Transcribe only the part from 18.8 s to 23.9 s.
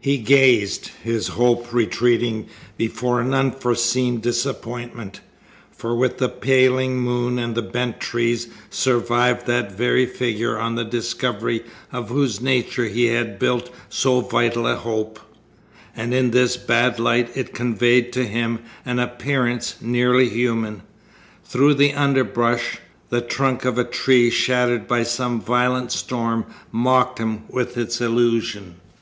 an appearance nearly human. Through the underbrush the trunk of a